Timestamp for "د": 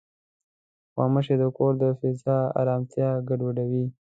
1.41-1.43, 1.81-1.83